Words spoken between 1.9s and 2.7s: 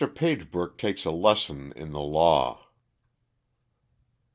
the Law.